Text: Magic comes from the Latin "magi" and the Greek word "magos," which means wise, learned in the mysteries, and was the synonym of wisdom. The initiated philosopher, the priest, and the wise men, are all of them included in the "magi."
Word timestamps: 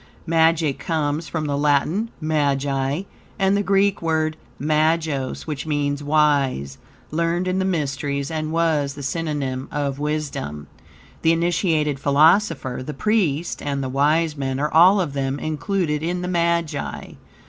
Magic 0.25 0.79
comes 0.79 1.27
from 1.27 1.45
the 1.45 1.55
Latin 1.55 2.09
"magi" 2.19 3.03
and 3.37 3.55
the 3.55 3.61
Greek 3.61 4.01
word 4.01 4.35
"magos," 4.59 5.43
which 5.45 5.67
means 5.67 6.01
wise, 6.01 6.79
learned 7.11 7.47
in 7.47 7.59
the 7.59 7.65
mysteries, 7.65 8.31
and 8.31 8.51
was 8.51 8.95
the 8.95 9.03
synonym 9.03 9.67
of 9.71 9.99
wisdom. 9.99 10.65
The 11.21 11.33
initiated 11.33 11.99
philosopher, 11.99 12.81
the 12.83 12.95
priest, 12.95 13.61
and 13.61 13.83
the 13.83 13.89
wise 13.89 14.35
men, 14.35 14.59
are 14.59 14.73
all 14.73 14.99
of 14.99 15.13
them 15.13 15.37
included 15.39 16.01
in 16.01 16.23
the 16.23 16.27
"magi." 16.27 17.11